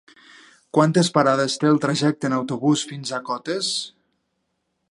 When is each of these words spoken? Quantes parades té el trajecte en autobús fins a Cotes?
Quantes 0.77 1.11
parades 1.17 1.57
té 1.63 1.69
el 1.71 1.77
trajecte 1.83 2.27
en 2.29 2.37
autobús 2.37 2.85
fins 2.93 3.13
a 3.19 3.23
Cotes? 3.29 3.69